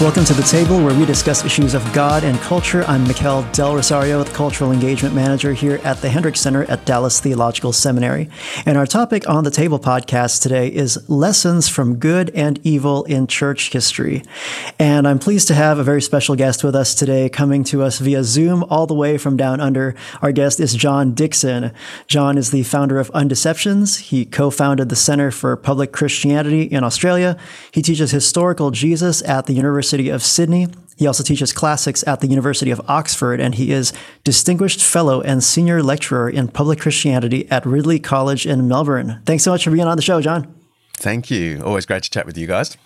[0.00, 2.82] Welcome to the table where we discuss issues of God and culture.
[2.88, 7.20] I'm Mikel Del Rosario, the Cultural Engagement Manager here at the Hendricks Center at Dallas
[7.20, 8.28] Theological Seminary.
[8.66, 13.28] And our topic on the table podcast today is lessons from good and evil in
[13.28, 14.24] church history.
[14.80, 18.00] And I'm pleased to have a very special guest with us today, coming to us
[18.00, 19.94] via Zoom all the way from down under.
[20.20, 21.72] Our guest is John Dixon.
[22.08, 24.00] John is the founder of Undeceptions.
[24.00, 27.38] He co-founded the Center for Public Christianity in Australia.
[27.70, 30.68] He teaches historical Jesus at the University University of Sydney.
[30.96, 35.42] He also teaches classics at the University of Oxford, and he is Distinguished Fellow and
[35.42, 39.20] Senior Lecturer in Public Christianity at Ridley College in Melbourne.
[39.26, 40.54] Thanks so much for being on the show, John.
[40.94, 41.60] Thank you.
[41.62, 42.78] Always great to chat with you guys.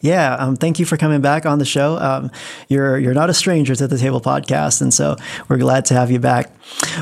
[0.00, 1.96] Yeah, um, thank you for coming back on the show.
[1.98, 2.30] Um,
[2.68, 5.14] you're you're not a stranger to the Table Podcast, and so
[5.48, 6.50] we're glad to have you back.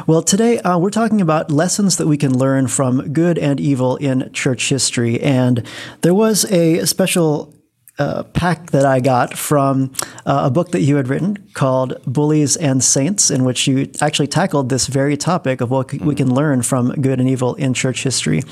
[0.06, 3.97] Well, today uh, we're talking about lessons that we can learn from good and evil
[3.97, 5.67] in church history, and
[6.03, 7.56] there was a special
[7.98, 9.92] uh, pack that I got from
[10.27, 14.27] uh, a book that you had written called Bullies and Saints, in which you actually
[14.27, 18.03] tackled this very topic of what we can learn from good and evil in church
[18.03, 18.42] history.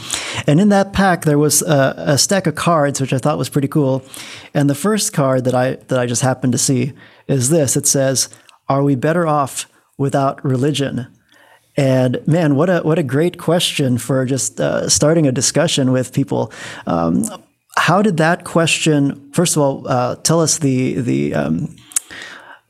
[0.47, 3.51] And in that pack, there was a, a stack of cards, which I thought was
[3.51, 4.03] pretty cool.
[4.55, 6.92] And the first card that I that I just happened to see
[7.29, 7.77] is this.
[7.77, 8.29] It says,
[8.69, 9.67] "Are we better off
[9.98, 11.06] without religion?"
[11.77, 16.12] And man, what a what a great question for just uh, starting a discussion with
[16.12, 16.53] people.
[16.86, 17.25] Um,
[17.77, 19.30] how did that question?
[19.33, 21.77] First of all, uh, tell us the the um,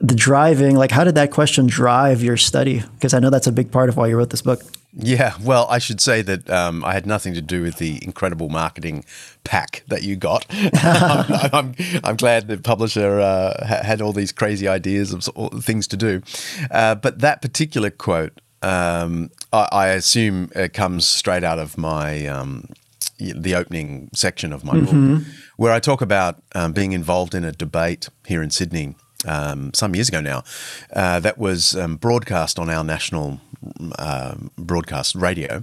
[0.01, 0.77] the driving.
[0.77, 2.83] Like, how did that question drive your study?
[2.95, 4.63] Because I know that's a big part of why you wrote this book.
[4.97, 8.49] Yeah, well, I should say that um, I had nothing to do with the incredible
[8.49, 9.05] marketing
[9.43, 10.47] pack that you got.
[10.51, 15.97] I'm, I'm, I'm, glad the publisher uh, had all these crazy ideas of things to
[15.97, 16.23] do.
[16.71, 22.69] Uh, but that particular quote, um, I, I, assume, comes straight out of my um,
[23.19, 25.17] the opening section of my mm-hmm.
[25.17, 25.25] book,
[25.57, 28.95] where I talk about um, being involved in a debate here in Sydney
[29.27, 30.45] um, some years ago now
[30.93, 33.41] uh, that was um, broadcast on our national
[33.99, 35.63] uh, broadcast radio.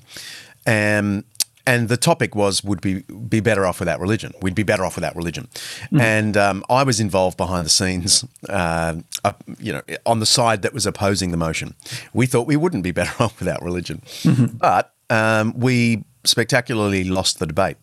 [0.66, 1.25] Um,
[1.68, 4.34] and the topic was would we be better off without religion?
[4.41, 5.47] We'd be better off without religion.
[5.91, 6.01] Mm.
[6.01, 10.63] And um, I was involved behind the scenes, uh, uh, you know, on the side
[10.63, 11.75] that was opposing the motion.
[12.13, 14.57] We thought we wouldn't be better off without religion, mm-hmm.
[14.57, 17.78] but um, we spectacularly lost the debate.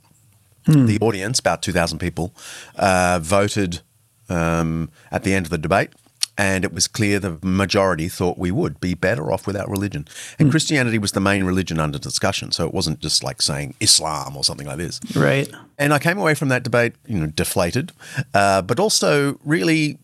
[0.67, 0.87] Hmm.
[0.87, 2.35] The audience, about 2,000 people,
[2.77, 3.81] uh, voted
[4.29, 5.91] um, at the end of the debate.
[6.37, 10.07] And it was clear the majority thought we would be better off without religion.
[10.39, 10.51] And hmm.
[10.53, 12.53] Christianity was the main religion under discussion.
[12.53, 15.01] So it wasn't just like saying Islam or something like this.
[15.17, 15.51] Right.
[15.79, 17.91] And I came away from that debate, you know, deflated,
[18.35, 19.99] uh, but also really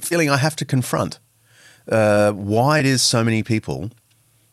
[0.00, 1.18] feeling I have to confront
[1.90, 3.90] uh, why it is so many people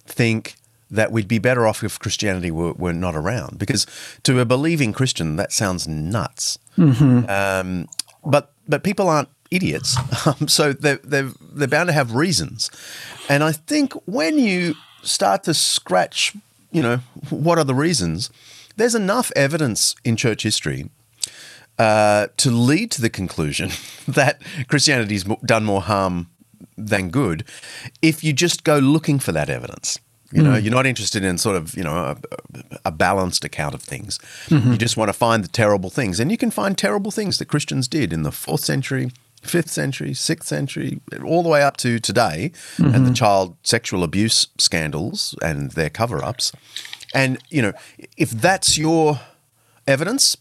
[0.05, 0.55] think
[0.91, 3.57] that we'd be better off if Christianity were, were not around.
[3.57, 3.87] Because
[4.23, 6.59] to a believing Christian, that sounds nuts.
[6.77, 7.29] Mm-hmm.
[7.29, 7.87] Um,
[8.23, 9.97] but but people aren't idiots,
[10.27, 12.69] um, so they're, they're they're bound to have reasons.
[13.29, 16.35] And I think when you start to scratch,
[16.71, 16.97] you know,
[17.29, 18.29] what are the reasons?
[18.77, 20.89] There's enough evidence in church history
[21.77, 23.71] uh, to lead to the conclusion
[24.07, 26.29] that Christianity's done more harm
[26.77, 27.43] than good
[28.01, 29.99] if you just go looking for that evidence.
[30.33, 30.63] You know, mm.
[30.63, 32.17] you're not interested in sort of, you know, a,
[32.85, 34.17] a balanced account of things.
[34.47, 34.71] Mm-hmm.
[34.71, 36.19] You just want to find the terrible things.
[36.19, 39.11] And you can find terrible things that Christians did in the fourth century,
[39.41, 42.95] fifth century, sixth century, all the way up to today, mm-hmm.
[42.95, 46.51] and the child sexual abuse scandals and their cover ups.
[47.13, 47.73] And, you know,
[48.15, 49.19] if that's your
[49.87, 50.37] evidence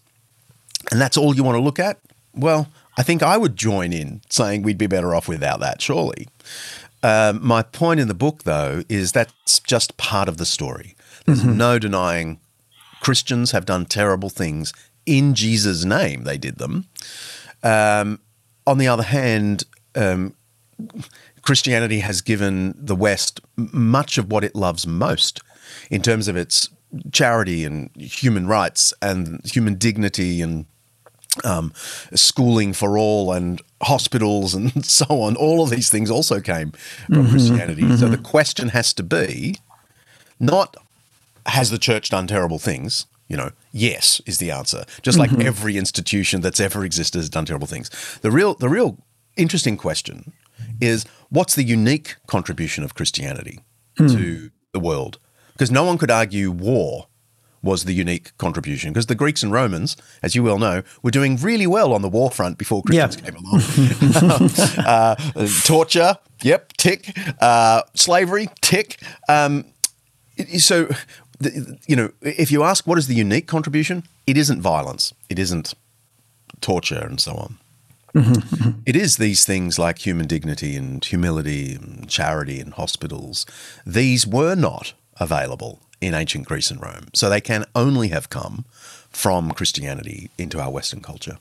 [0.92, 1.98] and that's all you want to look at,
[2.32, 6.28] well, I think I would join in saying we'd be better off without that, surely.
[7.02, 10.94] Um, my point in the book, though, is that's just part of the story.
[11.24, 11.56] There's mm-hmm.
[11.56, 12.40] no denying
[13.00, 14.72] Christians have done terrible things
[15.06, 16.24] in Jesus' name.
[16.24, 16.86] They did them.
[17.62, 18.20] Um,
[18.66, 19.64] on the other hand,
[19.94, 20.34] um,
[21.42, 25.40] Christianity has given the West much of what it loves most
[25.90, 26.68] in terms of its
[27.12, 30.66] charity and human rights and human dignity and
[31.44, 31.72] um,
[32.14, 35.36] schooling for all and hospitals and so on.
[35.36, 36.72] All of these things also came
[37.06, 37.82] from mm-hmm, Christianity.
[37.82, 37.96] Mm-hmm.
[37.96, 39.56] So the question has to be
[40.38, 40.76] not
[41.46, 43.06] has the church done terrible things?
[43.28, 44.84] You know, yes is the answer.
[45.02, 45.46] Just like mm-hmm.
[45.46, 47.90] every institution that's ever existed has done terrible things.
[48.22, 48.98] The real, the real
[49.36, 50.32] interesting question
[50.80, 53.60] is what's the unique contribution of Christianity
[53.98, 54.12] mm.
[54.12, 55.18] to the world?
[55.52, 57.06] Because no one could argue war
[57.62, 61.36] was the unique contribution because the Greeks and Romans, as you well know, were doing
[61.36, 63.30] really well on the war front before Christians Yeah.
[63.30, 63.60] came along.
[64.86, 65.14] uh,
[65.64, 67.14] torture, yep, tick.
[67.40, 69.00] Uh, slavery, tick.
[69.28, 69.64] Um,
[70.56, 70.88] so,
[71.86, 75.74] you know, if you ask what is the unique contribution, it isn't violence, it isn't
[76.60, 77.58] torture, and so on.
[78.86, 83.46] It is these things like human dignity and humility and charity and hospitals.
[83.86, 87.08] These were not available in ancient Greece and Rome.
[87.14, 88.64] So they can only have come
[89.10, 91.38] from Christianity into our Western culture.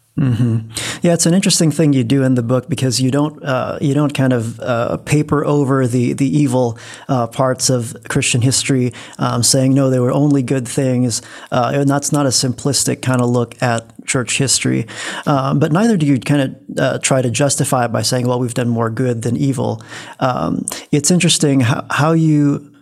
[1.01, 3.93] Yeah, it's an interesting thing you do in the book because you don't uh, you
[3.93, 6.77] don't kind of uh, paper over the the evil
[7.07, 11.21] uh, parts of Christian history, um, saying no, they were only good things,
[11.51, 14.87] uh, and that's not a simplistic kind of look at church history.
[15.27, 18.39] Um, but neither do you kind of uh, try to justify it by saying, well,
[18.39, 19.81] we've done more good than evil.
[20.19, 22.73] Um, it's interesting how, how you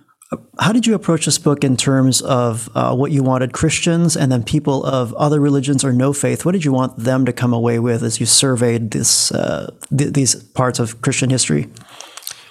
[0.59, 4.31] how did you approach this book in terms of uh, what you wanted Christians and
[4.31, 6.43] then people of other religions or no faith?
[6.43, 10.13] What did you want them to come away with as you surveyed this uh, th-
[10.13, 11.69] these parts of Christian history?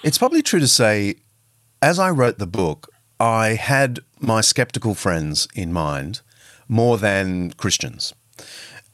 [0.03, 1.15] It's probably true to say,
[1.81, 2.89] as I wrote the book,
[3.19, 6.21] I had my skeptical friends in mind
[6.67, 8.13] more than Christians.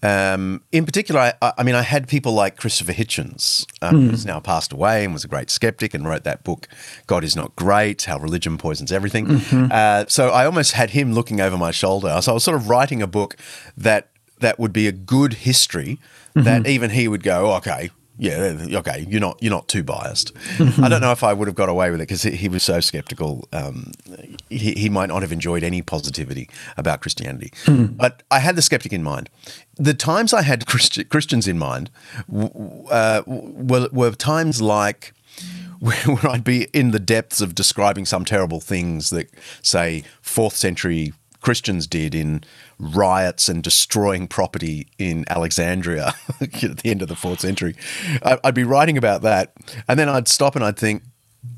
[0.04, 4.40] Um, in particular, I, I mean, I had people like Christopher Hitchens, um, who's now
[4.42, 6.68] passed away and was a great skeptic and wrote that book,
[7.08, 9.28] God is Not Great How Religion Poisons Everything.
[9.72, 12.20] Uh, so I almost had him looking over my shoulder.
[12.22, 13.38] So I was sort of writing a book
[13.78, 14.10] that
[14.40, 16.00] that would be a good history
[16.36, 20.32] that even he would go, "Oh, okay, yeah, okay, you're not you're not too biased.
[20.60, 22.62] I don't know if I would have got away with it because he, he was
[22.62, 23.48] so skeptical.
[23.52, 23.92] Um,
[24.50, 27.52] he, he might not have enjoyed any positivity about Christianity.
[27.66, 29.30] But I had the skeptic in mind.
[29.76, 31.90] The times I had Christi- Christians in mind
[32.32, 35.14] uh, were, were times like
[35.80, 39.30] where, where I'd be in the depths of describing some terrible things that,
[39.64, 42.44] say, fourth century Christians did in
[42.84, 47.76] riots and destroying property in Alexandria at the end of the fourth century.
[48.22, 49.54] I'd be writing about that,
[49.88, 51.04] and then I'd stop and I'd think,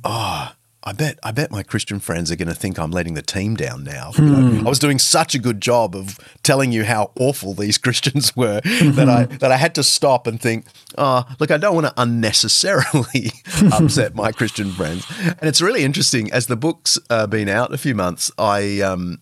[0.03, 0.51] oh.
[0.87, 3.55] I bet I bet my Christian friends are going to think I'm letting the team
[3.55, 4.11] down now.
[4.15, 7.77] You know, I was doing such a good job of telling you how awful these
[7.85, 11.73] Christians were that I that I had to stop and think, oh, look, I don't
[11.73, 13.31] want to unnecessarily
[13.73, 15.11] upset my Christian friends.
[15.25, 18.29] And it's really interesting as the book's uh, been out a few months.
[18.37, 19.21] I um,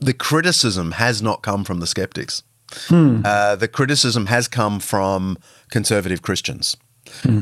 [0.00, 2.42] the criticism has not come from the skeptics.
[3.24, 5.38] Uh, the criticism has come from
[5.70, 6.76] conservative Christians.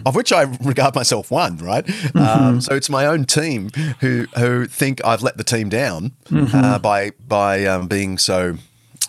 [0.04, 1.88] Of which I regard myself one, right?
[2.14, 3.70] Um, so it's my own team
[4.00, 8.58] who who think I've let the team down uh, by by um, being so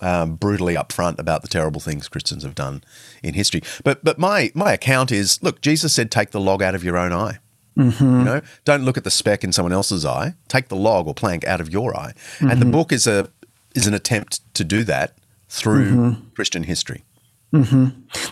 [0.02, 2.84] um, brutally upfront about the terrible things Christians have done
[3.22, 3.62] in history.
[3.84, 6.98] But but my my account is look, Jesus said, "Take the log out of your
[6.98, 7.40] own eye."
[8.00, 10.36] You know, don't look at the speck in someone else's eye.
[10.48, 12.14] Take the log or plank out of your eye.
[12.40, 13.30] And the book is a
[13.76, 15.16] is an attempt to do that
[15.48, 16.30] through mm-hmm.
[16.30, 17.05] Christian history.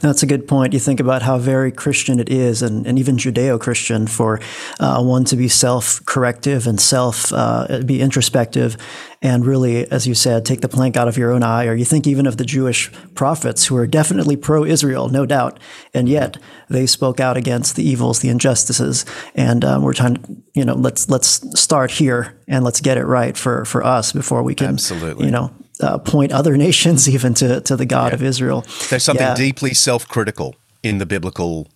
[0.02, 0.74] That's a good point.
[0.74, 4.40] You think about how very Christian it is, and, and even Judeo Christian, for
[4.80, 8.78] uh, one to be self corrective and self uh, be introspective,
[9.22, 11.66] and really, as you said, take the plank out of your own eye.
[11.66, 15.60] Or you think even of the Jewish prophets who are definitely pro Israel, no doubt,
[15.94, 16.38] and yet
[16.70, 19.06] they spoke out against the evils, the injustices,
[19.36, 23.06] and um, we're trying to, you know, let's let's start here and let's get it
[23.06, 25.26] right for for us before we can, Absolutely.
[25.26, 25.54] you know.
[25.84, 28.62] Uh, point other nations even to, to the God of Israel.
[28.90, 29.36] There's something Yeah.
[29.36, 31.68] deeply self-critical in the biblical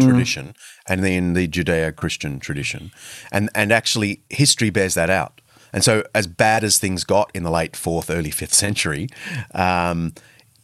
[0.00, 0.54] tradition
[0.86, 2.90] and in the Judeo-Christian tradition,
[3.30, 5.40] and and actually history bears that out.
[5.74, 9.08] And so, as bad as things got in the late fourth, early fifth century,
[9.54, 10.12] um,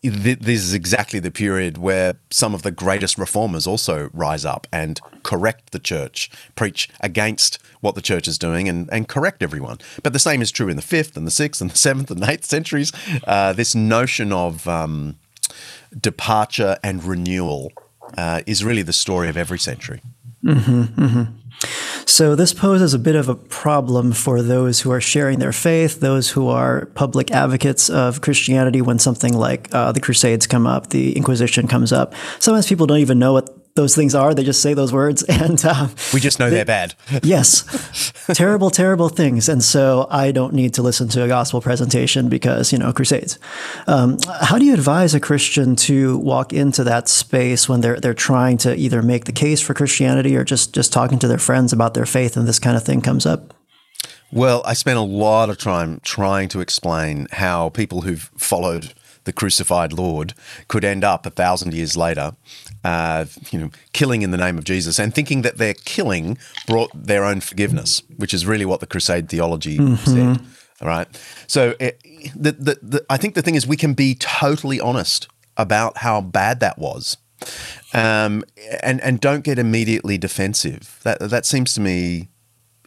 [0.02, 5.00] this is exactly the period where some of the greatest reformers also rise up and
[5.22, 9.78] correct the church, preach against what the church is doing, and, and correct everyone.
[10.02, 12.22] But the same is true in the fifth and the sixth and the seventh and
[12.22, 12.92] eighth centuries.
[13.26, 15.16] Uh, this notion of um,
[16.00, 17.72] departure and renewal
[18.16, 20.00] uh, is really the story of every century.
[22.06, 26.00] So this poses a bit of a problem for those who are sharing their faith,
[26.00, 28.80] those who are public advocates of Christianity.
[28.80, 32.98] When something like uh, the Crusades come up, the Inquisition comes up, sometimes people don't
[32.98, 34.34] even know what those things are.
[34.34, 36.94] They just say those words, and uh, We just know they're bad.
[37.22, 39.48] yes, terrible, terrible things.
[39.48, 43.38] And so I don't need to listen to a gospel presentation because, you know, crusades.
[43.86, 48.14] Um, how do you advise a Christian to walk into that space when they're, they're
[48.14, 51.72] trying to either make the case for Christianity or just, just talking to their friends
[51.72, 53.54] about their faith and this kind of thing comes up?
[54.32, 58.92] Well, I spent a lot of time trying to explain how people who've followed
[59.28, 60.32] the crucified Lord
[60.68, 62.34] could end up a thousand years later,
[62.82, 66.90] uh, you know, killing in the name of Jesus and thinking that their killing brought
[66.94, 70.40] their own forgiveness, which is really what the Crusade theology said.
[70.80, 71.06] All right.
[71.46, 72.00] So it,
[72.34, 76.22] the, the, the, I think the thing is we can be totally honest about how
[76.22, 77.18] bad that was.
[77.92, 78.44] Um,
[78.82, 80.98] and and don't get immediately defensive.
[81.04, 82.28] That that seems to me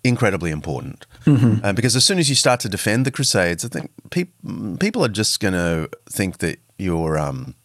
[0.04, 1.64] incredibly important mm-hmm.
[1.64, 5.04] uh, because as soon as you start to defend the Crusades, I think pe- people
[5.06, 7.56] are just going to think that you're um,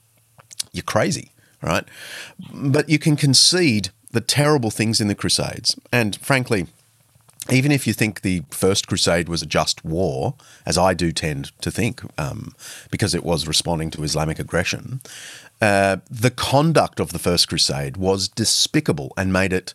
[0.72, 1.30] you're crazy,
[1.62, 1.84] right?
[2.52, 6.66] But you can concede the terrible things in the Crusades, and frankly,
[7.50, 11.52] even if you think the First Crusade was a just war, as I do tend
[11.60, 12.54] to think, um,
[12.90, 15.00] because it was responding to Islamic aggression,
[15.60, 19.74] uh, the conduct of the First Crusade was despicable and made it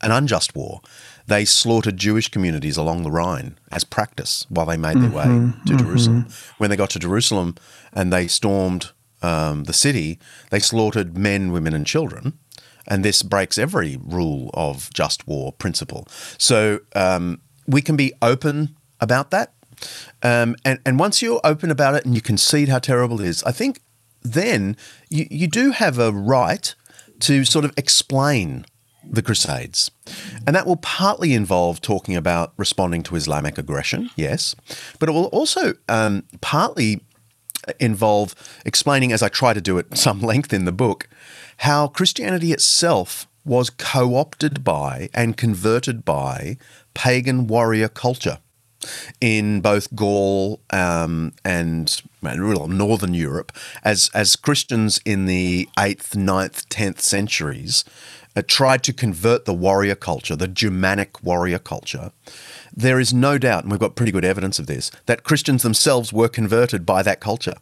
[0.00, 0.80] an unjust war.
[1.26, 5.64] They slaughtered Jewish communities along the Rhine as practice while they made their way mm-hmm,
[5.64, 5.86] to mm-hmm.
[5.86, 6.26] Jerusalem.
[6.58, 7.54] When they got to Jerusalem
[7.92, 8.90] and they stormed
[9.22, 10.18] um, the city,
[10.50, 12.38] they slaughtered men, women, and children.
[12.86, 16.08] And this breaks every rule of just war principle.
[16.38, 19.54] So um, we can be open about that.
[20.22, 23.42] Um, and, and once you're open about it and you concede how terrible it is,
[23.44, 23.80] I think
[24.22, 24.76] then
[25.10, 26.74] you, you do have a right
[27.20, 28.66] to sort of explain
[29.04, 29.90] the Crusades.
[30.46, 34.54] And that will partly involve talking about responding to Islamic aggression, yes,
[34.98, 37.00] but it will also um, partly
[37.78, 41.08] involve explaining, as I try to do at some length in the book,
[41.58, 46.56] how Christianity itself was co opted by and converted by
[46.94, 48.38] pagan warrior culture
[49.20, 53.52] in both Gaul um, and well, northern Europe,
[53.84, 57.84] as as Christians in the eighth, 9th, tenth centuries
[58.34, 62.12] uh, tried to convert the warrior culture, the Germanic warrior culture.
[62.74, 66.12] There is no doubt, and we've got pretty good evidence of this, that Christians themselves
[66.12, 67.56] were converted by that culture.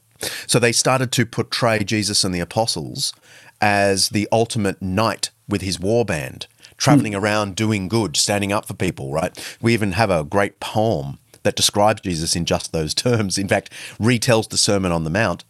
[0.47, 3.12] So they started to portray Jesus and the apostles
[3.61, 6.47] as the ultimate knight with his war band,
[6.77, 7.21] traveling mm.
[7.21, 9.57] around doing good, standing up for people, right?
[9.61, 13.39] We even have a great poem that describes Jesus in just those terms.
[13.39, 15.45] In fact, retells the Sermon on the Mount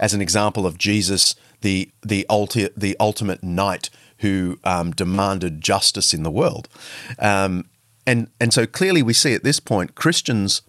[0.00, 6.14] as an example of Jesus, the the ulti- the ultimate knight who um, demanded justice
[6.14, 6.68] in the world.
[7.18, 7.68] Um,
[8.06, 10.62] and and so clearly we see at this point Christians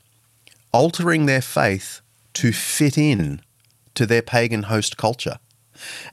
[0.71, 2.01] altering their faith
[2.33, 3.41] to fit in
[3.95, 5.39] to their pagan host culture.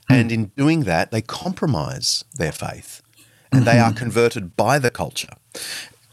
[0.09, 0.19] Mm.
[0.19, 3.01] And in doing that, they compromise their faith
[3.51, 3.97] and they are mm-hmm.
[3.97, 5.33] converted by the culture.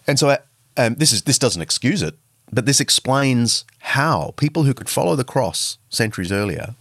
[0.07, 0.37] And so
[0.77, 2.15] um, this is this doesn't excuse it,
[2.53, 6.75] but this explains how people who could follow the cross centuries earlier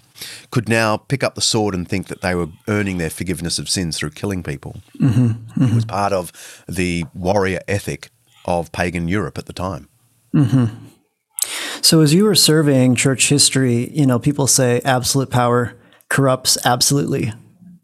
[0.51, 3.69] could now pick up the sword and think that they were earning their forgiveness of
[3.69, 4.77] sins through killing people.
[4.99, 5.63] Mm-hmm, mm-hmm.
[5.63, 6.31] It was part of
[6.67, 8.09] the warrior ethic
[8.45, 9.89] of pagan Europe at the time.
[10.35, 10.87] Mm-hmm.
[11.81, 15.75] So, as you were surveying church history, you know, people say absolute power
[16.09, 17.33] corrupts absolutely.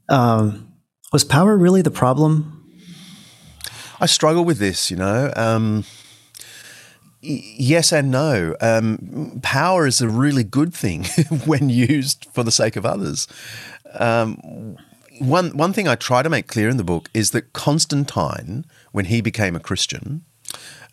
[0.09, 0.71] Um,
[1.11, 2.53] was power really the problem?
[3.99, 5.33] I struggle with this, you know.
[5.35, 5.85] Um,
[7.21, 8.55] yes and no.
[8.61, 11.03] Um, power is a really good thing
[11.45, 13.27] when used for the sake of others.
[13.93, 14.77] Um,
[15.19, 19.05] one one thing I try to make clear in the book is that Constantine, when
[19.05, 20.23] he became a Christian,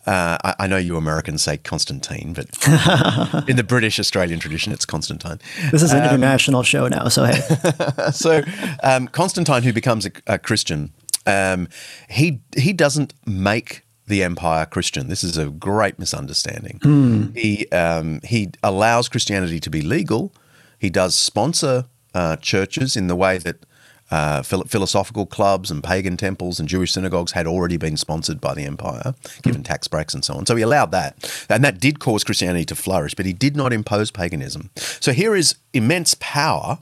[0.07, 2.45] uh, I, I, know you Americans say Constantine, but
[3.49, 5.39] in the British Australian tradition, it's Constantine.
[5.71, 7.41] This is an um, international show now, so hey.
[8.11, 8.43] so
[8.83, 10.93] um, Constantine, who becomes a, a Christian,
[11.25, 11.67] um,
[12.09, 15.07] he he doesn't make the empire Christian.
[15.07, 16.79] This is a great misunderstanding.
[16.79, 17.37] Mm.
[17.37, 20.33] He um, he allows Christianity to be legal.
[20.79, 23.65] He does sponsor uh, churches in the way that
[24.11, 28.63] uh, philosophical clubs and pagan temples and Jewish synagogues had already been sponsored by the
[28.63, 29.65] empire, given mm.
[29.65, 30.45] tax breaks and so on.
[30.45, 31.45] So he allowed that.
[31.49, 34.69] And that did cause Christianity to flourish, but he did not impose paganism.
[34.75, 36.79] So here is immense power,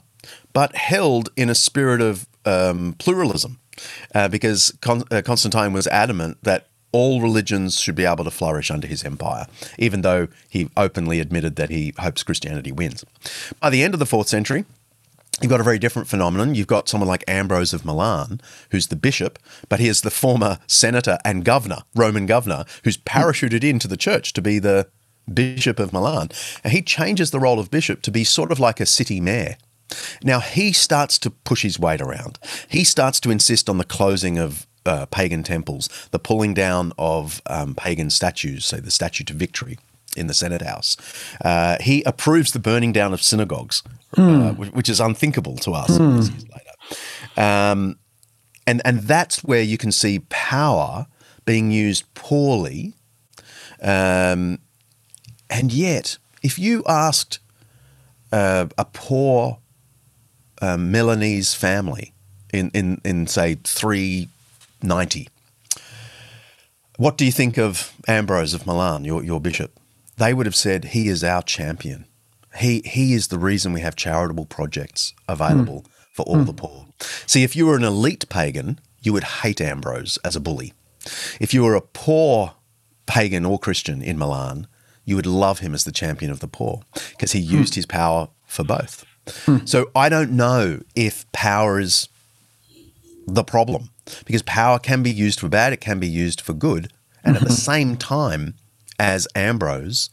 [0.52, 3.58] but held in a spirit of um, pluralism.
[4.14, 8.70] Uh, because Con- uh, Constantine was adamant that all religions should be able to flourish
[8.70, 9.46] under his empire,
[9.78, 13.04] even though he openly admitted that he hopes Christianity wins.
[13.60, 14.64] By the end of the fourth century,
[15.42, 16.54] You've got a very different phenomenon.
[16.54, 20.60] You've got someone like Ambrose of Milan, who's the bishop, but he is the former
[20.68, 24.86] senator and governor, Roman governor, who's parachuted into the church to be the
[25.32, 26.28] bishop of Milan.
[26.62, 29.56] And he changes the role of bishop to be sort of like a city mayor.
[30.22, 32.38] Now he starts to push his weight around.
[32.68, 37.40] He starts to insist on the closing of uh, pagan temples, the pulling down of
[37.46, 39.78] um, pagan statues, say the Statue to Victory
[40.16, 40.96] in the Senate House.
[41.44, 43.82] Uh, he approves the burning down of synagogues,
[44.16, 44.50] mm.
[44.50, 46.14] uh, which is unthinkable to us mm.
[46.14, 46.60] years later.
[47.36, 47.98] Um,
[48.66, 51.06] and and that's where you can see power
[51.44, 52.94] being used poorly.
[53.82, 54.58] Um,
[55.50, 57.40] and yet, if you asked
[58.32, 59.58] uh, a poor
[60.62, 62.14] uh, Milanese family
[62.52, 64.28] in, in, in say three
[64.84, 65.28] 90.
[66.96, 69.78] What do you think of Ambrose of Milan, your, your bishop?
[70.16, 72.06] they would have said, He is our champion.
[72.56, 75.86] He, he is the reason we have charitable projects available mm.
[76.12, 76.46] for all mm.
[76.46, 76.86] the poor.
[77.26, 80.72] See, if you were an elite pagan, you would hate Ambrose as a bully.
[81.40, 82.54] If you were a poor
[83.06, 84.68] pagan or Christian in Milan,
[85.04, 87.56] you would love him as the champion of the poor because he hmm.
[87.56, 87.76] used mm.
[87.76, 89.04] his power for both.
[89.44, 89.58] Hmm.
[89.64, 92.08] So I don't know if power is
[93.26, 93.90] the problem
[94.24, 96.92] because power can be used for bad, it can be used for good.
[97.22, 98.54] And at the same time
[98.98, 100.10] as Ambrose,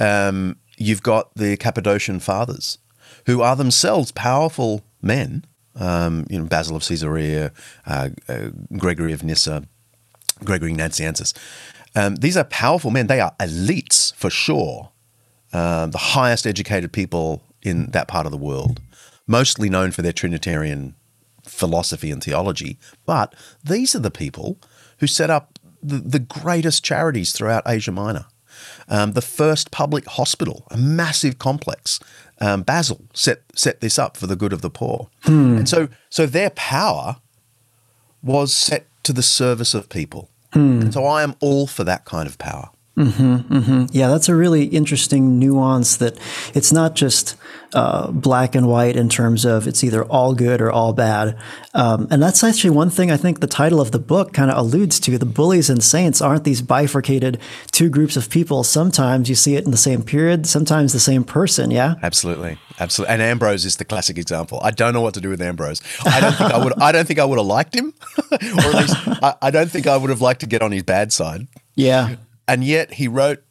[0.00, 2.78] um, you've got the Cappadocian fathers
[3.26, 5.44] who are themselves powerful men.
[5.74, 7.50] Um, you know, Basil of Caesarea,
[7.86, 9.64] uh, uh, Gregory of Nyssa,
[10.44, 11.32] Gregory Nazianzus.
[11.94, 13.06] Um, these are powerful men.
[13.06, 14.90] They are elites for sure,
[15.52, 18.80] uh, the highest educated people in that part of the world,
[19.26, 20.94] mostly known for their Trinitarian
[21.42, 22.78] philosophy and theology.
[23.06, 23.34] But
[23.64, 24.58] these are the people
[24.98, 28.26] who set up the, the greatest charities throughout Asia Minor.
[28.88, 31.98] Um, the first public hospital, a massive complex.
[32.40, 35.56] Um, Basil set set this up for the good of the poor, hmm.
[35.56, 37.16] and so so their power
[38.22, 40.28] was set to the service of people.
[40.52, 40.80] Hmm.
[40.82, 42.70] And so I am all for that kind of power.
[42.96, 43.84] Mm-hmm, mm-hmm.
[43.90, 46.18] Yeah, that's a really interesting nuance that
[46.54, 47.36] it's not just
[47.72, 51.38] uh, black and white in terms of it's either all good or all bad.
[51.72, 54.58] Um, and that's actually one thing I think the title of the book kind of
[54.58, 55.16] alludes to.
[55.16, 57.38] The bullies and saints aren't these bifurcated
[57.70, 58.62] two groups of people.
[58.62, 61.70] Sometimes you see it in the same period, sometimes the same person.
[61.70, 63.14] Yeah, absolutely, absolutely.
[63.14, 64.60] And Ambrose is the classic example.
[64.62, 65.80] I don't know what to do with Ambrose.
[66.04, 66.74] I don't think I would.
[66.78, 67.94] I don't think I would have liked him,
[68.32, 70.82] or at least I, I don't think I would have liked to get on his
[70.82, 71.48] bad side.
[71.74, 72.16] Yeah.
[72.46, 73.42] And yet he wrote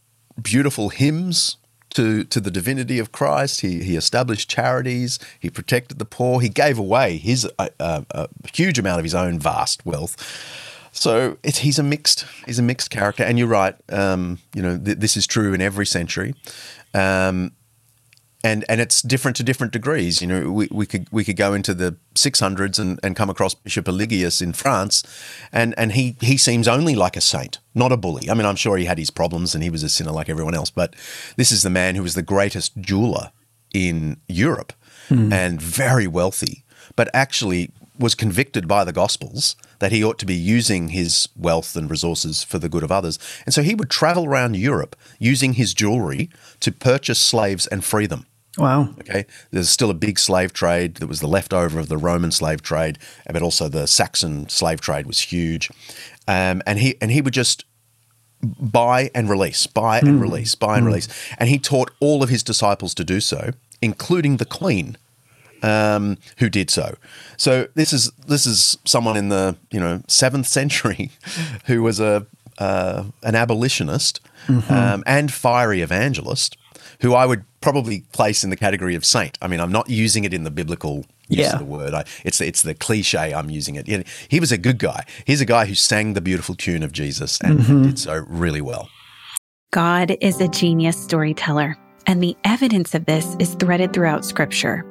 [0.42, 1.58] beautiful hymns
[1.92, 3.62] to, to the divinity of Christ.
[3.62, 5.20] He, he established charities.
[5.40, 6.42] He protected the poor.
[6.42, 10.16] He gave away his uh, uh, a huge amount of his own vast wealth.
[10.94, 13.24] So he's a mixed he's a mixed character.
[13.24, 13.76] And you're right.
[13.90, 16.36] Um, you know th- this is true in every century.
[16.94, 17.54] Um,
[18.44, 20.22] and and it's different to different degrees.
[20.22, 23.54] You know, we, we could we could go into the 600s and, and come across
[23.54, 25.04] Bishop Eligius in France,
[25.52, 28.30] and and he he seems only like a saint, not a bully.
[28.30, 30.56] I mean, I'm sure he had his problems and he was a sinner like everyone
[30.56, 30.96] else, but
[31.36, 33.32] this is the man who was the greatest jeweler
[33.74, 34.74] in Europe
[35.08, 35.32] hmm.
[35.32, 36.64] and very wealthy,
[36.96, 41.76] but actually was convicted by the Gospels that he ought to be using his wealth
[41.76, 43.20] and resources for the good of others.
[43.46, 46.30] And so he would travel around Europe using his jewelry
[46.62, 48.26] to purchase slaves and free them.
[48.58, 48.90] Wow.
[49.00, 49.26] Okay.
[49.52, 53.00] There's still a big slave trade that was the leftover of the Roman slave trade,
[53.32, 55.70] but also the Saxon slave trade was huge.
[56.28, 57.66] Um, and he and he would just
[58.42, 60.22] buy and release, buy and mm.
[60.22, 60.88] release, buy and mm.
[60.88, 61.08] release.
[61.38, 64.98] And he taught all of his disciples to do so, including the queen,
[65.64, 66.98] um, who did so.
[67.38, 71.12] So this is this is someone in the you know seventh century
[71.66, 72.26] who was a
[72.58, 74.74] uh, an abolitionist mm-hmm.
[74.74, 76.58] um, and fiery evangelist
[77.02, 79.38] who I would probably place in the category of saint.
[79.42, 81.54] I mean, I'm not using it in the biblical use yeah.
[81.54, 81.94] of the word.
[81.94, 83.34] I, it's it's the cliche.
[83.34, 84.08] I'm using it.
[84.28, 85.06] He was a good guy.
[85.26, 87.84] He's a guy who sang the beautiful tune of Jesus and mm-hmm.
[87.84, 88.90] did so really well.
[89.72, 94.86] God is a genius storyteller, and the evidence of this is threaded throughout Scripture.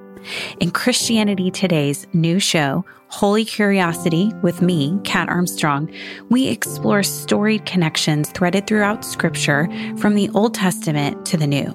[0.60, 5.92] In Christianity Today's new show, Holy Curiosity, with me, Kat Armstrong,
[6.28, 9.68] we explore storied connections threaded throughout Scripture
[9.98, 11.74] from the Old Testament to the New.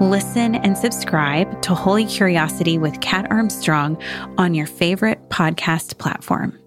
[0.00, 3.96] Listen and subscribe to Holy Curiosity with Kat Armstrong
[4.36, 6.58] on your favorite podcast platform.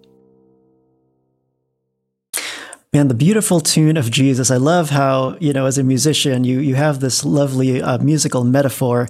[2.92, 4.50] Man, the beautiful tune of Jesus.
[4.50, 8.44] I love how, you know, as a musician, you you have this lovely uh, musical
[8.44, 9.08] metaphor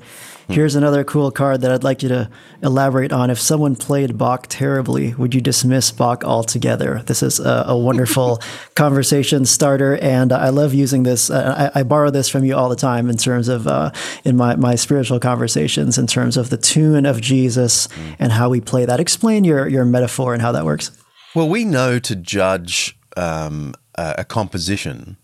[0.50, 0.54] Hmm.
[0.56, 2.30] Here's another cool card that I'd like you to
[2.64, 3.30] elaborate on.
[3.30, 7.04] If someone played Bach terribly, would you dismiss Bach altogether?
[7.06, 8.42] This is a, a wonderful
[8.76, 11.30] conversation starter, and I love using this.
[11.30, 13.92] Uh, I, I, borrow this from you all the time in terms of uh,
[14.26, 18.16] in my, my spiritual conversations, in terms of the tune of Jesus mm.
[18.18, 19.00] and how we play that.
[19.00, 20.92] Explain your your metaphor and how that works.
[21.36, 25.18] Well, we know to judge um, a, a composition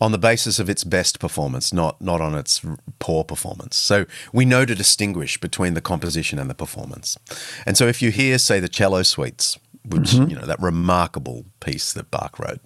[0.00, 2.60] on the basis of its best performance, not not on its
[2.98, 3.76] poor performance.
[3.76, 7.18] So we know to distinguish between the composition and the performance.
[7.66, 10.30] And so if you hear, say, the cello suites, which mm-hmm.
[10.30, 12.60] you know that remarkable piece that Bach wrote,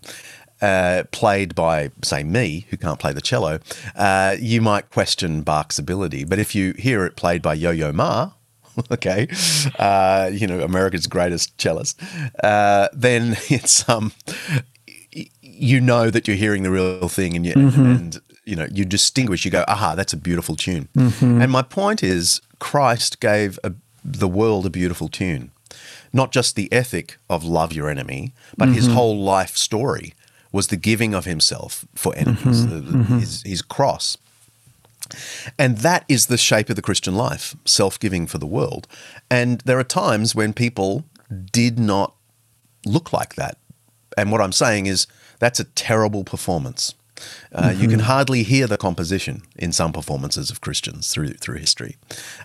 [0.60, 3.60] uh, played by, say, me, who can't play the cello,
[3.94, 6.24] uh, you might question Bach's ability.
[6.24, 8.32] But if you hear it played by Yo Yo Ma,
[8.90, 9.28] okay,
[9.78, 12.00] uh, you know, America's greatest cellist,
[12.42, 14.12] uh, then it's um,
[15.42, 17.84] you know that you're hearing the real thing, and you, mm-hmm.
[17.84, 19.44] and you know you distinguish.
[19.44, 20.88] You go, aha, that's a beautiful tune.
[20.96, 21.42] Mm-hmm.
[21.42, 23.72] And my point is, Christ gave a,
[24.04, 25.50] the world a beautiful tune,
[26.12, 28.74] not just the ethic of love your enemy, but mm-hmm.
[28.74, 30.14] his whole life story
[30.52, 32.74] was the giving of himself for enemies, mm-hmm.
[32.74, 33.18] the, mm-hmm.
[33.18, 34.16] his, his cross.
[35.58, 38.86] And that is the shape of the Christian life, self giving for the world.
[39.30, 41.04] And there are times when people
[41.52, 42.14] did not
[42.84, 43.58] look like that.
[44.16, 45.06] And what I'm saying is
[45.38, 46.94] that's a terrible performance.
[47.52, 47.82] Uh, mm-hmm.
[47.82, 48.06] You can mm-hmm.
[48.06, 51.96] hardly hear the composition in some performances of Christians through through history,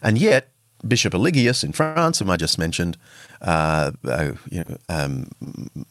[0.02, 0.50] and yet
[0.88, 2.98] Bishop Eligius in France, whom I just mentioned,
[3.42, 5.28] uh, uh, you know, um,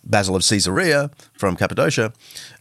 [0.04, 2.12] Basil of Caesarea from Cappadocia,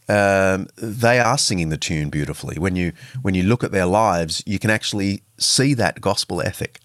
[0.08, 2.58] um, they are singing the tune beautifully.
[2.58, 2.92] When you
[3.22, 6.80] when you look at their lives, you can actually see that gospel ethic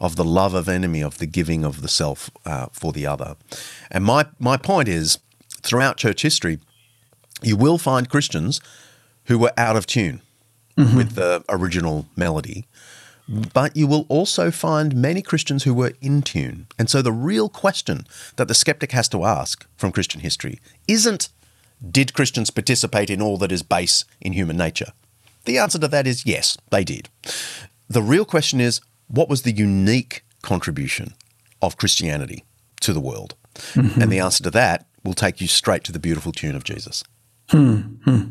[0.00, 3.36] of the love of enemy, of the giving of the self uh, for the other.
[3.90, 5.18] And my my point is,
[5.62, 6.58] throughout church history,
[7.42, 8.60] you will find Christians
[9.24, 10.20] who were out of tune
[10.76, 10.96] mm-hmm.
[10.96, 12.66] with the original melody.
[13.32, 16.66] But you will also find many Christians who were in tune.
[16.78, 21.30] And so the real question that the skeptic has to ask from Christian history isn't
[21.90, 24.92] did Christians participate in all that is base in human nature?
[25.46, 27.08] The answer to that is yes, they did.
[27.88, 31.14] The real question is what was the unique contribution
[31.60, 32.44] of Christianity
[32.80, 33.34] to the world?
[33.54, 34.00] Mm-hmm.
[34.00, 37.02] And the answer to that will take you straight to the beautiful tune of Jesus.
[37.48, 38.22] Hmm, hmm.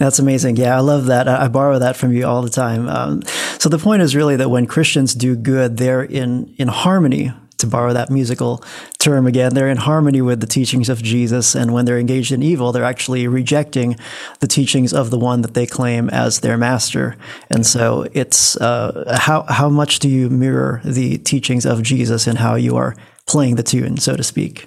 [0.00, 0.56] That's amazing.
[0.56, 1.28] Yeah, I love that.
[1.28, 2.88] I, borrow that from you all the time.
[2.88, 3.22] Um,
[3.58, 7.32] so the point is really that when Christians do good, they're in in harmony.
[7.58, 8.64] To borrow that musical
[8.98, 11.54] term again, they're in harmony with the teachings of Jesus.
[11.54, 13.96] And when they're engaged in evil, they're actually rejecting
[14.38, 17.16] the teachings of the one that they claim as their master.
[17.50, 22.38] And so it's uh, how how much do you mirror the teachings of Jesus and
[22.38, 24.66] how you are playing the tune, so to speak.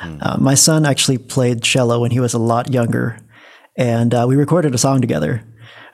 [0.00, 0.18] Mm.
[0.20, 3.16] Uh, my son actually played cello when he was a lot younger,
[3.78, 5.42] and uh, we recorded a song together.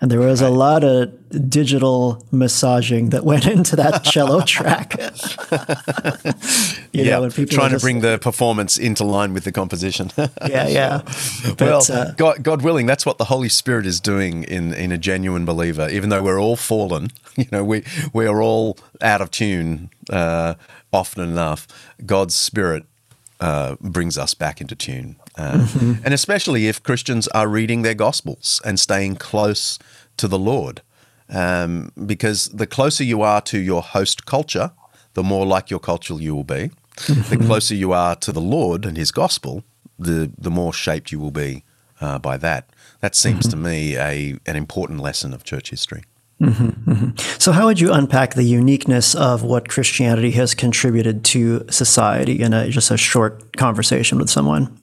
[0.01, 0.49] And there was right.
[0.49, 1.13] a lot of
[1.49, 4.97] digital massaging that went into that cello track.
[6.93, 10.11] yeah, know, trying to bring the performance into line with the composition.
[10.19, 11.03] yeah, yeah.
[11.57, 14.91] But, well, uh, God, God willing, that's what the Holy Spirit is doing in in
[14.91, 15.89] a genuine believer.
[15.89, 20.55] Even though we're all fallen, you know, we we are all out of tune uh,
[20.93, 21.67] often enough.
[22.05, 22.85] God's Spirit
[23.41, 25.17] uh, brings us back into tune.
[25.37, 26.05] Mm-hmm.
[26.05, 29.79] And especially if Christians are reading their Gospels and staying close
[30.17, 30.83] to the Lord.
[31.29, 34.73] Um, because the closer you are to your host culture,
[35.15, 36.71] the more like your culture you will be.
[36.97, 37.35] Mm-hmm.
[37.35, 39.65] The closer you are to the Lord and His Gospel,
[39.99, 41.65] the the more shaped you will be
[42.01, 42.71] uh, by that.
[43.01, 43.51] That seems mm-hmm.
[43.51, 46.05] to me a an important lesson of church history.
[46.43, 47.39] Mm-hmm, mm-hmm.
[47.39, 52.53] So, how would you unpack the uniqueness of what Christianity has contributed to society in
[52.53, 54.81] a, just a short conversation with someone?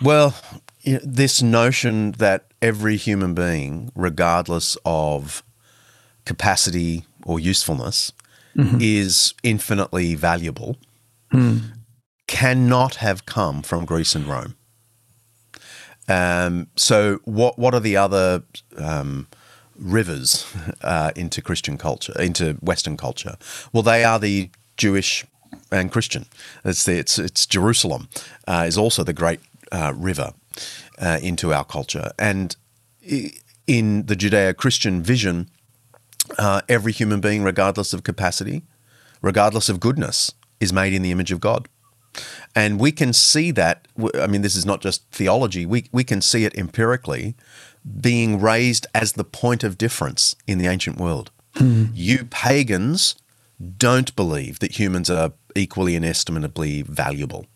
[0.00, 0.34] Well,
[0.82, 5.42] you know, this notion that every human being, regardless of
[6.24, 8.12] capacity or usefulness,
[8.56, 8.78] mm-hmm.
[8.80, 10.76] is infinitely valuable,
[11.32, 11.62] mm.
[12.26, 14.54] cannot have come from Greece and Rome.
[16.08, 18.42] Um, so, what what are the other
[18.78, 19.26] um,
[19.76, 20.46] rivers
[20.82, 23.36] uh, into Christian culture, into Western culture?
[23.72, 25.26] Well, they are the Jewish
[25.70, 26.26] and Christian.
[26.64, 28.08] It's the, it's, it's Jerusalem
[28.46, 29.40] uh, is also the great
[29.72, 30.32] uh, river
[30.98, 32.56] uh, into our culture, and
[33.66, 35.48] in the Judeo-Christian vision,
[36.38, 38.62] uh, every human being, regardless of capacity,
[39.22, 41.68] regardless of goodness, is made in the image of God.
[42.54, 43.86] And we can see that.
[44.14, 45.66] I mean, this is not just theology.
[45.66, 47.36] We we can see it empirically
[48.00, 51.30] being raised as the point of difference in the ancient world.
[51.54, 51.90] Mm.
[51.94, 53.14] You pagans
[53.76, 57.46] don't believe that humans are equally inestimably valuable.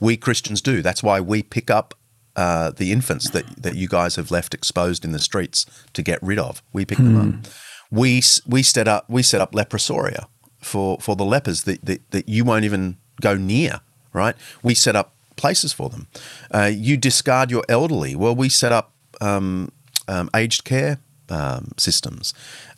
[0.00, 0.82] We Christians do.
[0.82, 1.94] That's why we pick up
[2.36, 6.22] uh, the infants that, that you guys have left exposed in the streets to get
[6.22, 6.62] rid of.
[6.72, 7.04] We pick mm.
[7.04, 7.46] them up.
[7.46, 7.96] Hmm.
[7.96, 10.26] We we set up we set up leprosoria
[10.58, 13.80] for, for the lepers that, that, that you won't even go near.
[14.12, 14.36] Right?
[14.62, 16.08] We set up places for them.
[16.52, 18.16] Uh, you discard your elderly.
[18.16, 19.72] Well, we set up um,
[20.08, 22.34] um, aged care um, systems.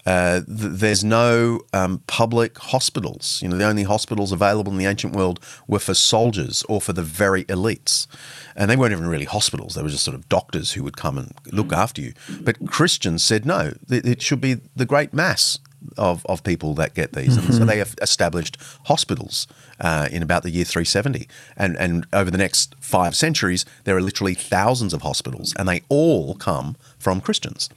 [0.06, 3.40] Uh, th- there's no um, public hospitals.
[3.42, 6.92] You know, the only hospitals available in the ancient world were for soldiers or for
[6.92, 8.06] the very elites,
[8.54, 9.74] and they weren't even really hospitals.
[9.74, 12.12] They were just sort of doctors who would come and look after you.
[12.40, 13.74] But Christians said no.
[13.90, 15.58] It should be the great mass
[15.96, 17.36] of, of people that get these.
[17.36, 19.46] And so they have established hospitals
[19.80, 21.28] uh, in about the year 370.
[21.56, 25.82] And, and over the next five centuries, there are literally thousands of hospitals, and they
[25.88, 27.68] all come from Christians.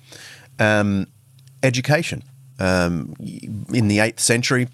[0.59, 1.07] Um,
[1.63, 2.23] education.
[2.59, 3.15] Um,
[3.73, 4.67] in the 8th century,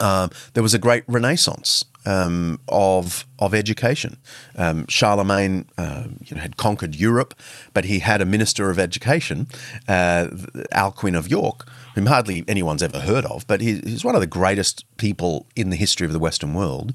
[0.00, 4.16] uh, there was a great renaissance um, of of education.
[4.56, 7.34] Um, Charlemagne uh, you know, had conquered Europe,
[7.74, 9.48] but he had a minister of education,
[9.88, 10.28] uh,
[10.72, 14.26] Alcuin of York, whom hardly anyone's ever heard of, but he, he's one of the
[14.26, 16.94] greatest people in the history of the Western world.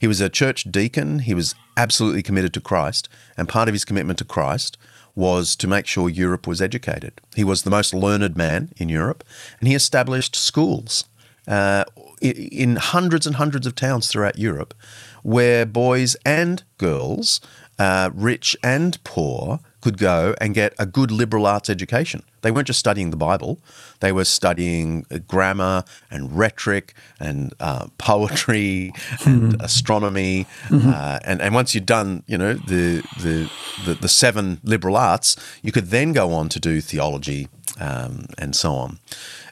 [0.00, 1.20] He was a church deacon.
[1.20, 4.78] He was absolutely committed to Christ, and part of his commitment to Christ
[5.14, 7.20] was to make sure Europe was educated.
[7.34, 9.24] He was the most learned man in Europe,
[9.60, 11.04] and he established schools
[11.46, 11.84] uh,
[12.20, 14.74] in hundreds and hundreds of towns throughout Europe
[15.22, 17.40] where boys and girls,
[17.78, 22.22] uh, rich and poor, could go and get a good liberal arts education.
[22.40, 23.60] They weren't just studying the Bible,
[24.00, 28.92] they were studying grammar and rhetoric and uh, poetry
[29.26, 29.60] and mm-hmm.
[29.60, 30.46] astronomy.
[30.68, 30.88] Mm-hmm.
[30.88, 33.50] Uh, and, and once you'd done, you know, the, the,
[33.84, 37.48] the, the, seven liberal arts, you could then go on to do theology
[37.80, 38.98] um, and so on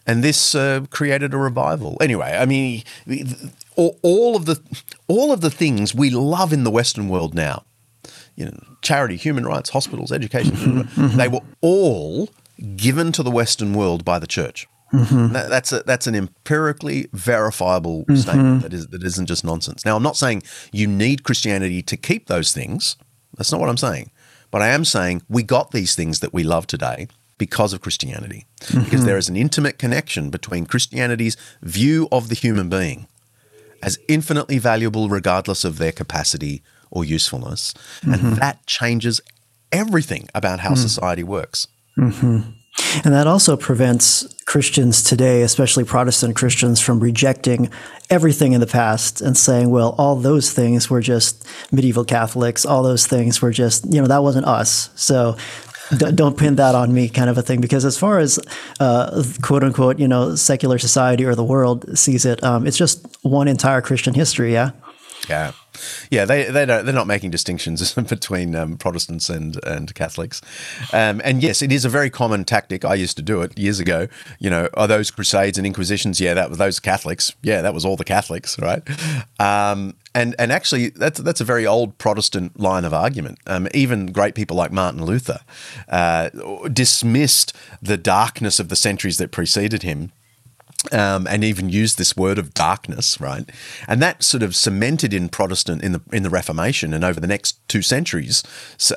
[0.07, 1.97] and this uh, created a revival.
[2.01, 2.83] Anyway, I mean,
[3.77, 4.61] all, of the
[5.07, 7.65] all of the things we love in the Western world now,
[8.35, 8.59] you know,
[8.91, 11.17] charity, human rights, hospitals, education, mm-hmm.
[11.17, 12.29] they were all
[12.75, 14.67] given to the Western world by the church.
[14.93, 15.33] Mm-hmm.
[15.33, 18.17] That, that's a, that's an empirically verifiable mm-hmm.
[18.17, 19.85] statement that is that isn't just nonsense.
[19.85, 22.97] Now, I'm not saying you need Christianity to keep those things.
[23.37, 24.11] That's not what I'm saying.
[24.51, 27.07] But I am saying we got these things that we love today
[27.39, 28.47] because of Christianity.
[28.63, 28.85] Mm-hmm.
[28.85, 33.07] Because there is an intimate connection between Christianity's view of the human being
[33.83, 37.75] as infinitely valuable regardless of their capacity or usefulness.
[38.03, 38.13] Mm-hmm.
[38.13, 39.21] And that changes
[39.73, 40.83] everything about how mm-hmm.
[40.83, 41.69] society works.
[41.97, 42.51] Mm-hmm.
[43.05, 47.71] And that also prevents Christians today, especially Protestant Christians, from rejecting
[48.09, 52.83] everything in the past and saying, well, all those things were just medieval Catholics, all
[52.83, 54.91] those things were just, you know, that wasn't us.
[54.95, 55.37] So
[55.97, 58.39] don't pin that on me kind of a thing because as far as
[58.79, 63.05] uh, quote unquote you know secular society or the world sees it um, it's just
[63.23, 64.71] one entire christian history yeah
[65.29, 65.53] yeah
[66.11, 70.41] yeah, they they don't they're not making distinctions between um, Protestants and and Catholics,
[70.93, 72.85] um, and yes, it is a very common tactic.
[72.85, 74.09] I used to do it years ago.
[74.39, 76.21] You know, are those Crusades and Inquisitions?
[76.21, 77.33] Yeah, that was those Catholics.
[77.43, 78.83] Yeah, that was all the Catholics, right?
[79.39, 83.39] Um, and and actually, that's that's a very old Protestant line of argument.
[83.47, 85.41] Um, even great people like Martin Luther
[85.89, 86.31] uh,
[86.73, 90.13] dismissed the darkness of the centuries that preceded him
[90.93, 93.49] um, and even used this word of darkness, right?
[93.87, 97.27] And that sort of cemented in Protestant in the in the Reformation, and over the
[97.27, 98.43] next two centuries,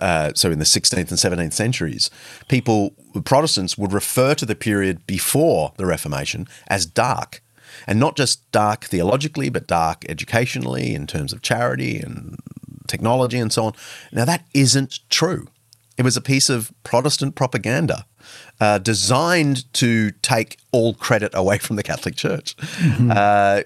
[0.02, 2.10] uh, so in the 16th and 17th centuries,
[2.48, 2.93] people
[3.26, 7.41] Protestants would refer to the period before the Reformation as dark,
[7.88, 12.38] and not just dark theologically, but dark educationally in terms of charity and
[12.88, 13.74] technology and so on.
[14.12, 15.48] Now that isn't true.
[15.98, 18.06] It was a piece of Protestant propaganda
[18.60, 23.12] uh, designed to take all credit away from the Catholic Church mm-hmm.
[23.14, 23.62] uh,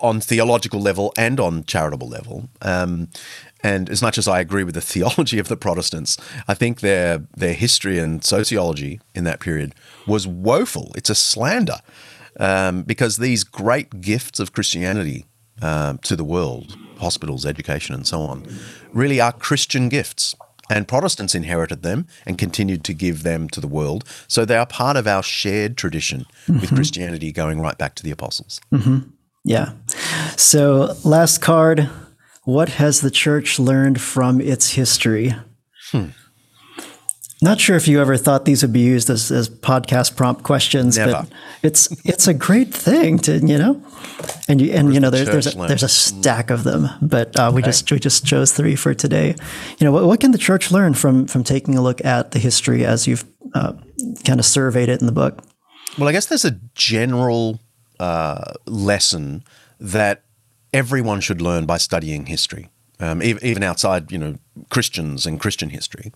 [0.00, 2.48] on theological level and on charitable level.
[2.62, 3.08] Um,
[3.62, 7.24] and as much as I agree with the theology of the Protestants, I think their
[7.36, 9.74] their history and sociology in that period
[10.06, 10.92] was woeful.
[10.94, 11.80] It's a slander
[12.38, 15.26] um, because these great gifts of Christianity
[15.60, 18.46] uh, to the world, hospitals, education, and so on,
[18.92, 20.36] really are Christian gifts.
[20.70, 24.04] And Protestants inherited them and continued to give them to the world.
[24.26, 26.60] So they are part of our shared tradition mm-hmm.
[26.60, 28.60] with Christianity going right back to the apostles.
[28.72, 29.10] Mm-hmm.
[29.44, 29.72] Yeah.
[30.36, 31.88] So, last card
[32.44, 35.34] What has the church learned from its history?
[35.90, 36.06] Hmm.
[37.40, 40.98] Not sure if you ever thought these would be used as, as podcast prompt questions,
[40.98, 41.12] Never.
[41.12, 41.28] but
[41.62, 43.80] it's it's a great thing to you know,
[44.48, 47.36] and you and you know the there's there's a, there's a stack of them, but
[47.36, 47.68] uh, we okay.
[47.68, 49.36] just we just chose three for today.
[49.78, 52.40] You know what, what can the church learn from from taking a look at the
[52.40, 53.24] history as you've
[53.54, 53.74] uh,
[54.24, 55.44] kind of surveyed it in the book?
[55.96, 57.60] Well, I guess there's a general
[58.00, 59.44] uh, lesson
[59.78, 60.24] that
[60.72, 62.68] everyone should learn by studying history
[63.00, 64.36] um, even outside, you know,
[64.70, 66.12] Christians and Christian history,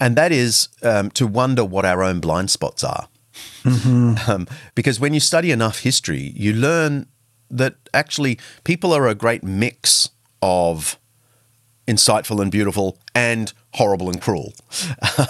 [0.00, 3.08] and that is um, to wonder what our own blind spots are.
[3.62, 4.30] Mm-hmm.
[4.30, 7.06] Um, because when you study enough history, you learn
[7.50, 10.10] that actually people are a great mix
[10.42, 10.98] of
[11.86, 14.52] insightful and beautiful and horrible and cruel.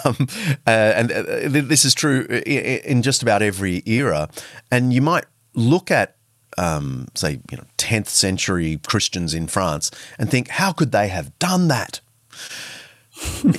[0.05, 0.29] Um,
[0.67, 4.29] uh, and uh, this is true in just about every era.
[4.71, 6.17] And you might look at
[6.59, 11.37] um, say, you know, 10th century Christians in France and think, how could they have
[11.39, 12.01] done that?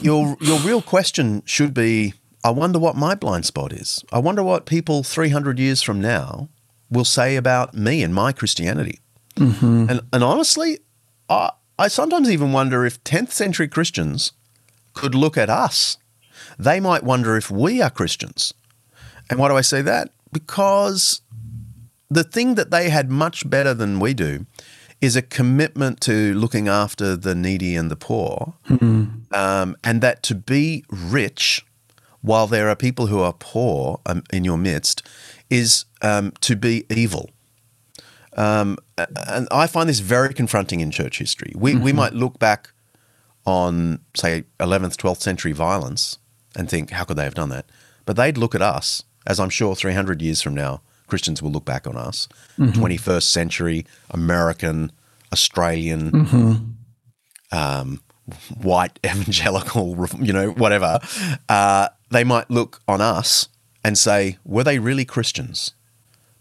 [0.02, 2.14] your, your real question should be
[2.46, 4.06] I wonder what my blind spot is.
[4.12, 6.48] I wonder what people 300 years from now
[6.92, 9.00] will say about me and my Christianity.
[9.90, 10.78] And, and honestly,
[11.28, 14.32] I, I sometimes even wonder if 10th century Christians
[14.94, 15.98] could look at us.
[16.60, 18.54] They might wonder if we are Christians.
[19.28, 20.12] And why do I say that?
[20.32, 21.22] Because
[22.16, 24.46] the thing that they had much better than we do
[25.02, 28.54] is a commitment to looking after the needy and the poor,
[29.34, 31.66] um, and that to be rich
[32.22, 35.04] while there are people who are poor um, in your midst
[35.50, 37.30] is um, to be evil.
[38.38, 41.54] Um, and I find this very confronting in church history.
[41.56, 42.72] We, we might look back
[43.46, 46.18] on, say, 11th, 12th century violence
[46.56, 47.66] and think, how could they have done that?
[48.06, 51.66] But they'd look at us, as I'm sure 300 years from now, Christians will look
[51.66, 52.28] back on us,
[52.60, 54.92] 21st century American,
[55.32, 56.76] Australian,
[57.52, 58.02] um,
[58.62, 61.00] white evangelical, you know, whatever.
[61.50, 63.50] Uh, they might look on us
[63.84, 65.74] and say, were they really Christians?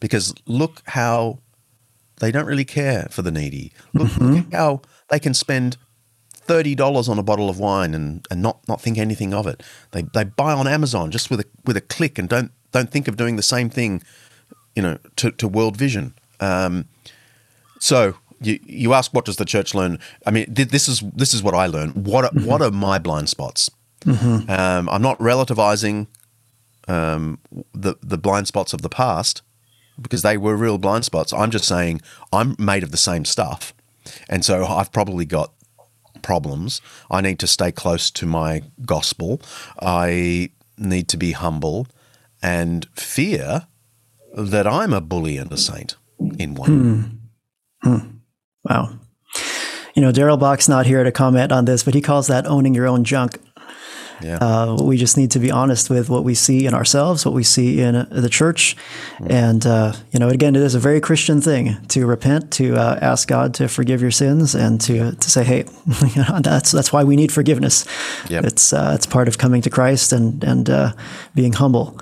[0.01, 1.41] Because look how
[2.21, 3.73] they don't really care for the needy.
[3.93, 5.77] Look, look at how they can spend
[6.33, 9.63] thirty dollars on a bottle of wine and, and not, not think anything of it.
[9.93, 13.09] They they buy on Amazon just with a with a click and don't don't think
[13.09, 14.03] of doing the same thing,
[14.75, 16.15] you know, to, to World Vision.
[16.41, 16.87] Um,
[17.79, 19.99] so you you ask what does the church learn?
[20.27, 22.07] I mean, th- this is this is what I learned.
[22.07, 23.71] What are, what are my blind spots?
[24.51, 26.07] Um, I'm not relativizing
[26.89, 27.39] um,
[27.73, 29.43] the the blind spots of the past
[30.01, 31.33] because they were real blind spots.
[31.33, 32.01] I'm just saying
[32.33, 33.73] I'm made of the same stuff,
[34.29, 35.53] and so I've probably got
[36.23, 36.81] problems.
[37.11, 39.41] I need to stay close to my gospel.
[39.81, 41.87] I need to be humble
[42.43, 43.67] and fear
[44.35, 45.97] that I'm a bully and a saint
[46.39, 47.19] in one.
[47.83, 47.89] Hmm.
[47.89, 48.11] Hmm.
[48.65, 48.99] Wow.
[49.95, 52.75] You know, Darrell Bock's not here to comment on this, but he calls that owning
[52.75, 53.39] your own junk.
[54.23, 54.37] Yeah.
[54.37, 57.43] Uh, we just need to be honest with what we see in ourselves, what we
[57.43, 58.77] see in uh, the church.
[59.27, 62.99] And, uh, you know, again, it is a very Christian thing to repent, to uh,
[63.03, 65.65] ask God to forgive your sins, and to, to say, hey,
[66.15, 67.87] you know, that's, that's why we need forgiveness.
[68.29, 68.45] Yep.
[68.45, 70.93] It's, uh, it's part of coming to Christ and, and uh,
[71.35, 71.99] being humble.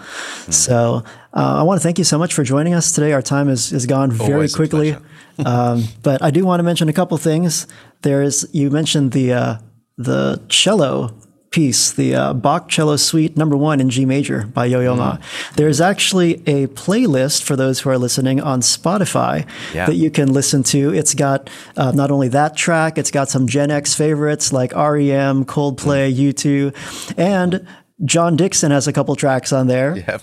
[0.50, 1.02] So
[1.34, 3.12] uh, I want to thank you so much for joining us today.
[3.12, 4.96] Our time is, is gone very Always quickly.
[5.46, 7.66] um, but I do want to mention a couple things.
[8.02, 9.56] There is, you mentioned the, uh,
[9.96, 11.14] the cello
[11.52, 15.18] piece, the uh, Bach Cello Suite Number One in G Major by Yo-Yo Ma.
[15.56, 19.86] There's actually a playlist for those who are listening on Spotify Yeah.
[19.86, 20.92] that you can listen to.
[20.92, 25.44] It's got uh, not only that track, it's got some Gen X favorites like REM,
[25.44, 27.66] Coldplay, U2, and
[28.04, 29.96] John Dixon has a couple tracks on there.
[30.02, 30.18] Yeah,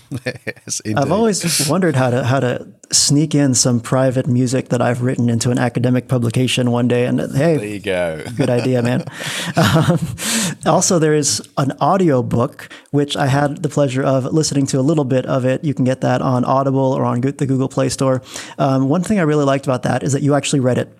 [0.46, 5.00] yes, I've always wondered how to how to sneak in some private music that I've
[5.00, 7.06] written into an academic publication one day.
[7.06, 8.24] And hey, There you go.
[8.36, 9.04] good idea, man.
[9.56, 9.98] um,
[10.66, 14.82] also, there is an audio book which I had the pleasure of listening to a
[14.82, 15.64] little bit of it.
[15.64, 18.22] You can get that on Audible or on the Google Play Store.
[18.58, 20.92] Um, one thing I really liked about that is that you actually read it.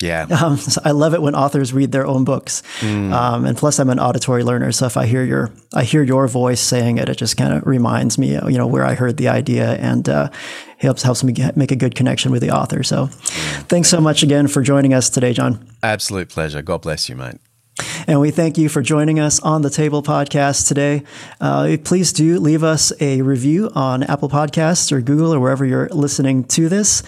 [0.00, 0.26] Yeah.
[0.38, 3.90] Um, so I love it when authors read their own books, um, and plus I'm
[3.90, 4.70] an auditory learner.
[4.70, 7.66] So if I hear your I hear your voice saying it, it just kind of
[7.66, 10.30] reminds me, you know, where I heard the idea, and uh,
[10.76, 12.84] helps helps me get, make a good connection with the author.
[12.84, 13.06] So,
[13.68, 15.68] thanks so much again for joining us today, John.
[15.82, 16.62] Absolute pleasure.
[16.62, 17.38] God bless you, mate.
[18.06, 21.02] And we thank you for joining us on the Table Podcast today.
[21.40, 25.88] Uh, please do leave us a review on Apple Podcasts or Google or wherever you're
[25.88, 27.02] listening to this.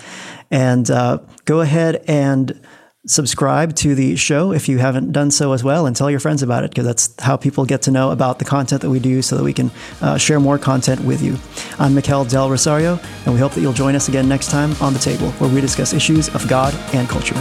[0.50, 2.60] And uh, go ahead and
[3.06, 6.42] subscribe to the show if you haven't done so as well and tell your friends
[6.42, 9.22] about it because that's how people get to know about the content that we do
[9.22, 9.70] so that we can
[10.02, 11.36] uh, share more content with you.
[11.78, 14.92] I'm Mikel Del Rosario, and we hope that you'll join us again next time on
[14.92, 17.40] the table where we discuss issues of God and culture.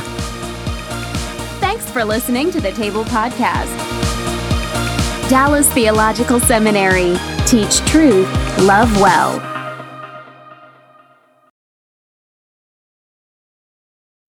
[1.59, 3.77] Thanks for listening to the Table Podcast.
[5.29, 7.17] Dallas Theological Seminary.
[7.45, 8.27] Teach truth,
[8.59, 9.48] love well.